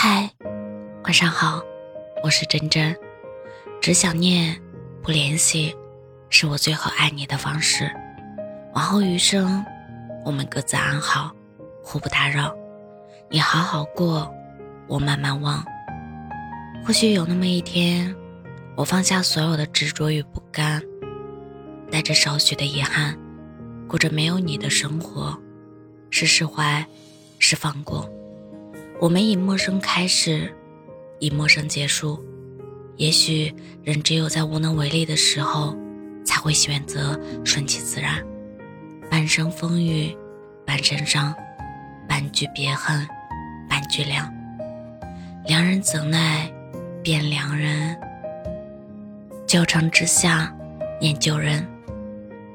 [0.00, 0.30] 嗨，
[1.02, 1.60] 晚上好，
[2.22, 2.96] 我是真真。
[3.80, 4.56] 只想念，
[5.02, 5.74] 不联系，
[6.30, 7.90] 是我最后爱你的方式。
[8.74, 9.64] 往后余生，
[10.24, 11.32] 我们各自安好，
[11.82, 12.54] 互不打扰。
[13.28, 14.32] 你好好过，
[14.86, 15.64] 我慢慢忘。
[16.86, 18.14] 或许有那么一天，
[18.76, 20.80] 我放下所有的执着与不甘，
[21.90, 23.18] 带着少许的遗憾，
[23.88, 25.36] 过着没有你的生活。
[26.08, 26.86] 是释怀，
[27.40, 28.08] 是放过。
[29.00, 30.52] 我们以陌生开始，
[31.20, 32.18] 以陌生结束。
[32.96, 33.54] 也许
[33.84, 35.76] 人只有在无能为力的时候，
[36.24, 38.20] 才会选择顺其自然。
[39.08, 40.16] 半生风雨，
[40.66, 41.32] 半生伤，
[42.08, 43.06] 半句别恨，
[43.68, 44.28] 半句凉。
[45.46, 46.52] 良人怎奈
[47.00, 47.96] 变良人？
[49.46, 50.52] 旧城之下
[51.00, 51.64] 念旧人，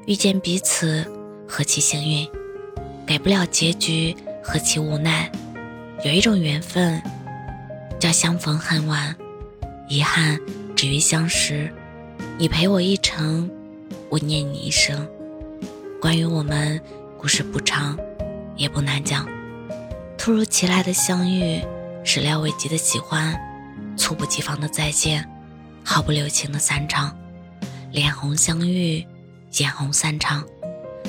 [0.06, 1.10] 遇见彼此
[1.48, 2.28] 何其幸运，
[3.06, 5.32] 给不了结局何其无奈。
[6.02, 7.00] 有一种缘分，
[8.00, 9.14] 叫相逢恨晚，
[9.88, 10.38] 遗憾
[10.74, 11.72] 止于相识。
[12.36, 13.48] 你陪我一程，
[14.10, 15.06] 我念你一生。
[16.00, 16.78] 关于我们，
[17.16, 17.96] 故事不长，
[18.56, 19.26] 也不难讲。
[20.18, 21.62] 突如其来的相遇，
[22.02, 23.38] 始料未及的喜欢，
[23.96, 25.26] 猝不及防的再见，
[25.82, 27.16] 毫不留情的散场。
[27.92, 29.06] 脸红相遇，
[29.58, 30.44] 眼红散场。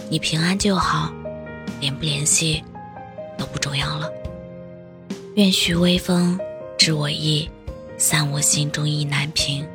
[0.10, 1.12] 你平安就好，
[1.82, 2.64] 联不联系
[3.38, 4.10] 都不重要了。
[5.36, 6.40] 愿许微风
[6.78, 7.50] 知我意，
[7.98, 9.68] 散我心中意难平。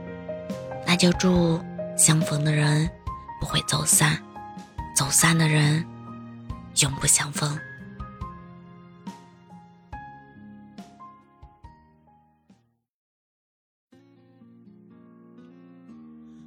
[0.86, 1.60] 那就祝
[1.98, 2.88] 相逢的人
[3.38, 4.18] 不会走散，
[4.96, 5.84] 走散的人
[6.80, 7.58] 永不相逢。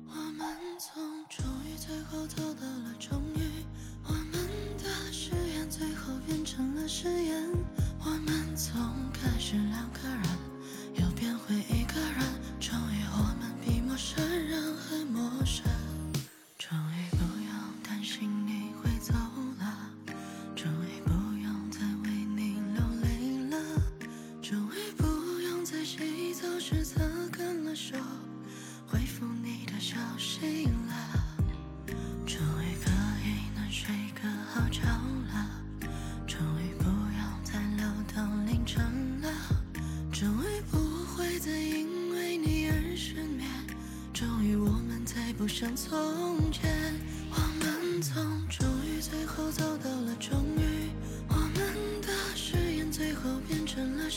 [0.07, 0.47] 我们
[0.79, 3.41] 从终于最后走到了终于，
[4.07, 4.33] 我们
[4.79, 7.43] 的誓言最后变成了誓言。
[8.05, 8.32] 我们
[18.03, 19.13] 心你会走
[19.59, 19.89] 了，
[20.53, 23.57] 终于不用再为你流泪了，
[24.41, 25.07] 终于不
[25.39, 26.99] 用在洗澡时擦
[27.31, 27.95] 干了手，
[28.85, 31.23] 回复你的消息了。
[32.25, 32.91] 终于可
[33.23, 35.61] 以能睡个好觉了，
[36.27, 38.83] 终于不用再留到凌晨
[39.21, 39.31] 了，
[40.11, 43.49] 终于不会再因为你而失眠，
[44.13, 46.93] 终于我们再不像从前。
[47.35, 50.89] 我们从终于最后走到了终于，
[51.29, 54.09] 我们的誓言最后变成了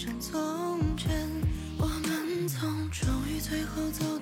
[0.00, 1.10] 像从前。
[1.78, 4.18] 我们从终于最后走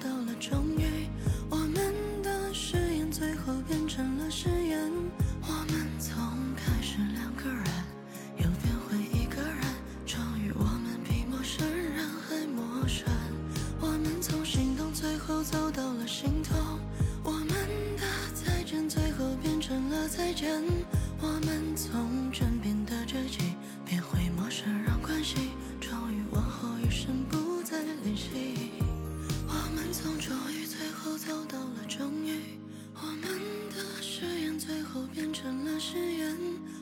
[34.93, 36.37] 后变成了誓言。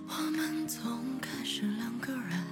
[0.09, 2.45] 我们从开始两个人，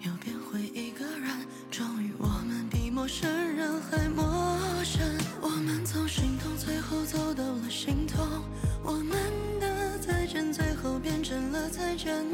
[0.00, 5.02] 又变回一个人，终于我们比陌生人还陌生。
[5.42, 8.26] 我们从心痛最后走到了心痛，
[8.82, 9.14] 我们
[9.60, 12.24] 的再见最后变成了再见。